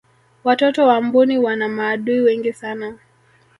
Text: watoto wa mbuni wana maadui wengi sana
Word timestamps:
watoto 0.43 0.87
wa 0.87 1.01
mbuni 1.01 1.37
wana 1.37 1.69
maadui 1.69 2.19
wengi 2.19 2.53
sana 2.53 2.97